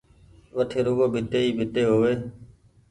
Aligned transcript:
وٺي 0.57 0.79
رڳو 0.85 1.05
ڀيٽي 1.13 1.39
ئي 1.45 1.49
ڀيٽي 1.57 1.83
هووي 1.89 2.13